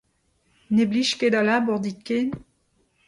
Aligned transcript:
Ne 0.75 0.83
blij 0.89 1.11
ket 1.19 1.33
da 1.33 1.41
labour 1.47 1.79
dit 1.83 1.99
ken? 2.07 2.27